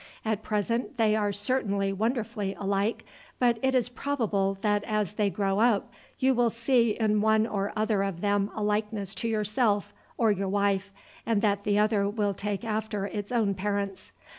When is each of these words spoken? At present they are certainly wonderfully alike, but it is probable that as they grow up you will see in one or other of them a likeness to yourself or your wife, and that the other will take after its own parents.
At 0.25 0.41
present 0.41 0.97
they 0.97 1.15
are 1.15 1.31
certainly 1.31 1.93
wonderfully 1.93 2.55
alike, 2.55 3.05
but 3.37 3.59
it 3.61 3.75
is 3.75 3.87
probable 3.87 4.57
that 4.61 4.83
as 4.85 5.13
they 5.13 5.29
grow 5.29 5.59
up 5.59 5.93
you 6.17 6.33
will 6.33 6.49
see 6.49 6.97
in 6.99 7.21
one 7.21 7.45
or 7.45 7.71
other 7.75 8.01
of 8.01 8.19
them 8.21 8.49
a 8.55 8.63
likeness 8.63 9.13
to 9.13 9.27
yourself 9.27 9.93
or 10.17 10.31
your 10.31 10.49
wife, 10.49 10.91
and 11.23 11.43
that 11.43 11.65
the 11.65 11.77
other 11.77 12.09
will 12.09 12.33
take 12.33 12.65
after 12.65 13.05
its 13.05 13.31
own 13.31 13.53
parents. 13.53 14.11